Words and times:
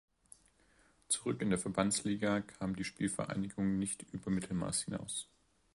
Zurück 1.09 1.43
in 1.43 1.51
der 1.51 1.59
Verbandsliga 1.59 2.41
kam 2.41 2.75
die 2.75 2.83
Spielvereinigung 2.83 3.77
nicht 3.77 4.01
über 4.11 4.31
Mittelmaß 4.31 4.81
hinaus. 4.85 5.27